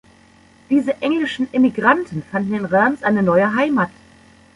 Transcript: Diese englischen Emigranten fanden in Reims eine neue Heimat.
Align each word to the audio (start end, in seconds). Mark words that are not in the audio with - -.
Diese 0.71 0.99
englischen 1.03 1.53
Emigranten 1.53 2.23
fanden 2.23 2.55
in 2.55 2.65
Reims 2.65 3.03
eine 3.03 3.21
neue 3.21 3.53
Heimat. 3.53 3.91